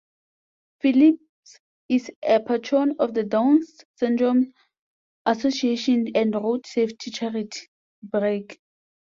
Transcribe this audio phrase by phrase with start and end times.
[0.79, 4.51] Phillips is a patron of the Down's Syndrome
[5.27, 7.67] Association and road safety charity,
[8.01, 8.59] Brake.